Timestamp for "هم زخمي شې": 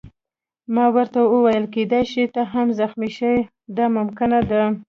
2.53-3.33